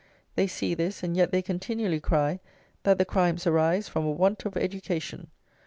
They 0.33 0.47
see 0.47 0.73
this; 0.73 1.03
and 1.03 1.15
yet 1.15 1.31
they 1.31 1.43
continually 1.43 1.99
cry 1.99 2.39
that 2.81 2.97
the 2.97 3.05
crimes 3.05 3.45
arise 3.45 3.87
from 3.87 4.03
a 4.03 4.09
want 4.09 4.45
of 4.47 4.57
"education!" 4.57 5.29